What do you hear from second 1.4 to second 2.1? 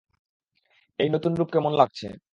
কেমন লাগছে?